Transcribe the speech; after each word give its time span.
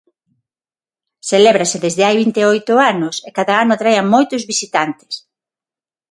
Celébrase 1.29 1.77
desde 1.85 2.01
hai 2.05 2.15
vinte 2.23 2.39
e 2.43 2.47
oito 2.53 2.73
anos 2.93 3.15
e 3.27 3.29
cada 3.37 3.53
ano 3.63 3.71
atrae 3.73 3.97
a 4.01 4.09
moitos 4.13 4.47
visitantes. 4.51 5.13